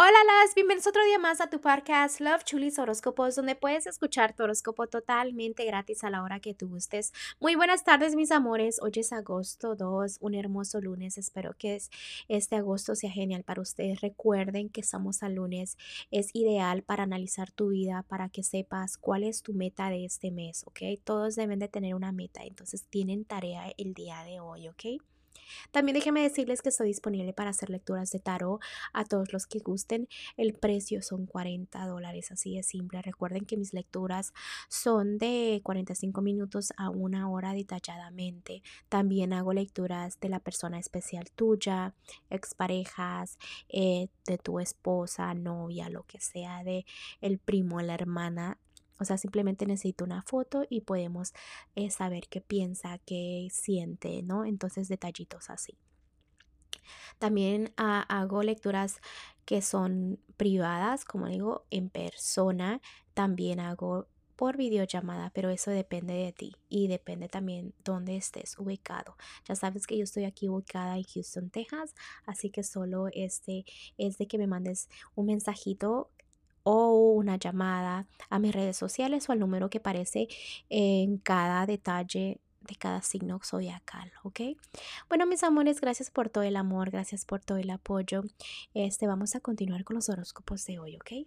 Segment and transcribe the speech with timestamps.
[0.00, 0.12] Hola,
[0.44, 4.44] las bienvenidos otro día más a tu podcast Love Chulis Horóscopos, donde puedes escuchar tu
[4.44, 7.12] horóscopo totalmente gratis a la hora que tú gustes.
[7.40, 8.78] Muy buenas tardes, mis amores.
[8.80, 11.18] Hoy es agosto 2, un hermoso lunes.
[11.18, 11.80] Espero que
[12.28, 14.00] este agosto sea genial para ustedes.
[14.00, 15.76] Recuerden que estamos al lunes.
[16.12, 20.30] Es ideal para analizar tu vida, para que sepas cuál es tu meta de este
[20.30, 20.80] mes, ¿ok?
[21.02, 25.02] Todos deben de tener una meta, entonces tienen tarea el día de hoy, ¿ok?
[25.70, 28.60] También déjenme decirles que estoy disponible para hacer lecturas de tarot
[28.92, 30.08] a todos los que gusten.
[30.36, 33.02] El precio son 40 dólares, así de simple.
[33.02, 34.32] Recuerden que mis lecturas
[34.68, 38.62] son de 45 minutos a una hora detalladamente.
[38.88, 41.94] También hago lecturas de la persona especial tuya,
[42.30, 46.84] exparejas, eh, de tu esposa, novia, lo que sea, de
[47.20, 48.58] el primo, la hermana
[48.98, 51.32] o sea, simplemente necesito una foto y podemos
[51.74, 54.44] eh, saber qué piensa, qué siente, ¿no?
[54.44, 55.76] Entonces, detallitos así.
[57.18, 59.00] También hago lecturas
[59.44, 62.80] que son privadas, como digo, en persona.
[63.14, 69.16] También hago por videollamada, pero eso depende de ti y depende también dónde estés ubicado.
[69.48, 73.64] Ya sabes que yo estoy aquí ubicada en Houston, Texas, así que solo este
[73.96, 76.12] es de que me mandes un mensajito
[76.70, 80.28] o una llamada a mis redes sociales o al número que aparece
[80.68, 84.40] en cada detalle de cada signo zodiacal, ¿ok?
[85.08, 88.22] Bueno, mis amores, gracias por todo el amor, gracias por todo el apoyo.
[88.74, 91.26] Este, vamos a continuar con los horóscopos de hoy, ¿ok?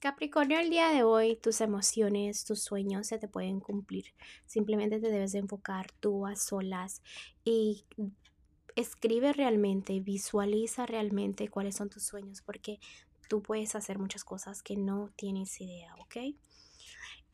[0.00, 4.14] Capricornio, el día de hoy tus emociones, tus sueños se te pueden cumplir.
[4.46, 7.02] Simplemente te debes de enfocar tú a solas
[7.44, 7.84] y
[8.76, 12.80] escribe realmente, visualiza realmente cuáles son tus sueños, porque
[13.28, 16.34] tú puedes hacer muchas cosas que no tienes idea, ¿ok?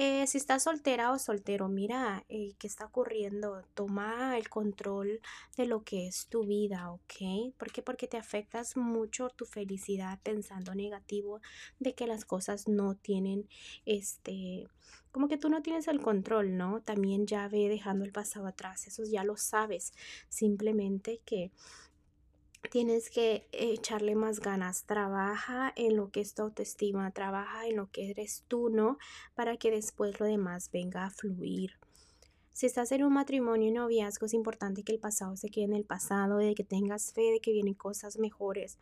[0.00, 3.64] Eh, si estás soltera o soltero, mira eh, qué está ocurriendo.
[3.74, 5.20] Toma el control
[5.56, 7.54] de lo que es tu vida, ¿ok?
[7.58, 7.82] ¿Por qué?
[7.82, 11.40] Porque te afectas mucho tu felicidad pensando negativo
[11.80, 13.48] de que las cosas no tienen,
[13.86, 14.68] este,
[15.10, 16.80] como que tú no tienes el control, ¿no?
[16.82, 19.92] También ya ve dejando el pasado atrás, eso ya lo sabes.
[20.28, 21.50] Simplemente que
[22.70, 24.84] tienes que echarle más ganas.
[24.84, 28.98] Trabaja en lo que es tu autoestima, trabaja en lo que eres tú, ¿no?
[29.34, 31.72] Para que después lo demás venga a fluir.
[32.52, 35.74] Si estás en un matrimonio y noviazgo, es importante que el pasado se quede en
[35.74, 38.78] el pasado, de que tengas fe de que vienen cosas mejores.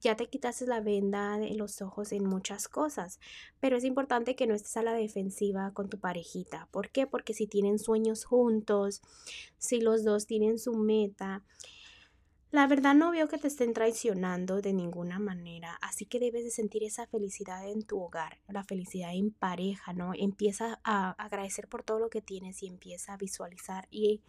[0.00, 3.18] Ya te quitaste la venda de los ojos en muchas cosas,
[3.60, 6.68] pero es importante que no estés a la defensiva con tu parejita.
[6.70, 7.06] ¿Por qué?
[7.06, 9.02] Porque si tienen sueños juntos,
[9.58, 11.42] si los dos tienen su meta,
[12.56, 16.50] la verdad no veo que te estén traicionando de ninguna manera, así que debes de
[16.50, 20.12] sentir esa felicidad en tu hogar, la felicidad en pareja, ¿no?
[20.14, 23.86] Empieza a agradecer por todo lo que tienes y empieza a visualizar.
[23.90, 24.22] Y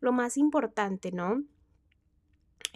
[0.00, 1.44] lo más importante, ¿no?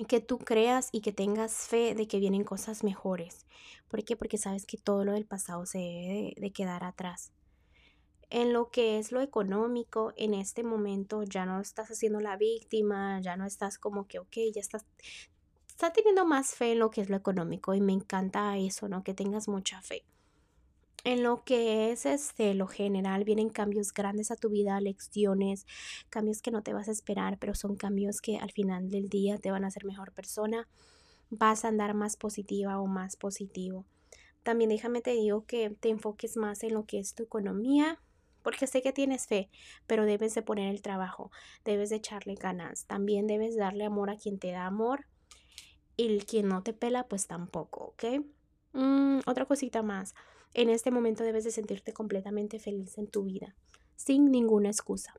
[0.06, 3.46] Que tú creas y que tengas fe de que vienen cosas mejores.
[3.88, 4.14] ¿Por qué?
[4.16, 7.32] Porque sabes que todo lo del pasado se debe de quedar atrás
[8.34, 13.20] en lo que es lo económico, en este momento ya no estás haciendo la víctima,
[13.20, 14.84] ya no estás como que, ok, ya estás,
[15.68, 19.04] estás teniendo más fe en lo que es lo económico y me encanta eso, ¿no?
[19.04, 20.02] Que tengas mucha fe.
[21.04, 25.64] En lo que es este, lo general, vienen cambios grandes a tu vida, lecciones,
[26.10, 29.38] cambios que no te vas a esperar, pero son cambios que al final del día
[29.38, 30.66] te van a hacer mejor persona.
[31.30, 33.84] Vas a andar más positiva o más positivo.
[34.42, 38.00] También déjame te digo que te enfoques más en lo que es tu economía,
[38.44, 39.50] porque sé que tienes fe,
[39.88, 41.32] pero debes de poner el trabajo,
[41.64, 45.06] debes de echarle ganas, también debes darle amor a quien te da amor
[45.96, 48.04] y el quien no te pela, pues tampoco, ¿ok?
[48.74, 50.14] Mm, otra cosita más,
[50.52, 53.56] en este momento debes de sentirte completamente feliz en tu vida,
[53.96, 55.14] sin ninguna excusa.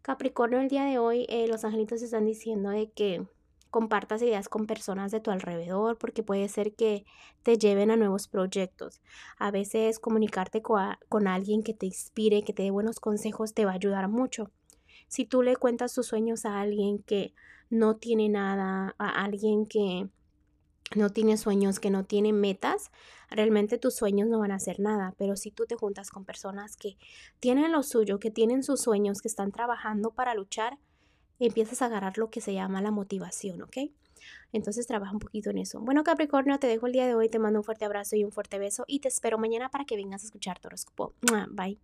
[0.00, 3.24] Capricornio, el día de hoy eh, los angelitos están diciendo de que
[3.72, 7.06] compartas ideas con personas de tu alrededor porque puede ser que
[7.42, 9.00] te lleven a nuevos proyectos.
[9.38, 13.72] A veces comunicarte con, alguien que te inspire, que te dé buenos consejos, te va
[13.72, 14.50] a ayudar mucho.
[15.08, 17.32] Si tú le cuentas tus sueños a alguien que
[17.70, 20.06] no tiene nada, a alguien que
[20.94, 22.90] no tiene sueños, que no tiene metas,
[23.30, 25.14] realmente tus sueños no van a hacer nada.
[25.16, 26.98] Pero si tú te juntas con personas que
[27.40, 30.78] tienen lo suyo, que tienen sus sueños, que están trabajando para luchar,
[31.46, 33.78] empiezas a agarrar lo que se llama la motivación, ¿ok?
[34.52, 35.80] Entonces trabaja un poquito en eso.
[35.80, 38.32] Bueno, Capricornio, te dejo el día de hoy, te mando un fuerte abrazo y un
[38.32, 41.14] fuerte beso y te espero mañana para que vengas a escuchar tu horóscopo.
[41.50, 41.78] Bye.